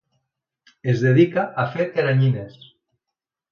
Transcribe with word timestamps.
Es 0.93 1.03
dedica 1.09 1.45
a 1.65 1.67
fer 1.75 1.87
teranyines. 1.99 2.59